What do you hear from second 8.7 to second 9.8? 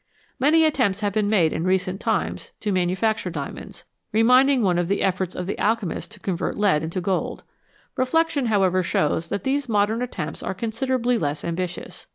shows that these